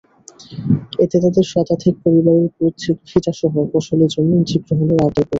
[1.03, 5.29] এতে তাঁদের শতাধিক পরিবারের পৈতৃক ভিটাসহ ফসলি জমি অধিগ্রহণের আওতায় পড়বে।